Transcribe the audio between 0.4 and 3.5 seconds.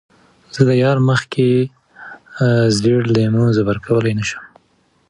زۀ د يار مخکښې زېر لېمۀ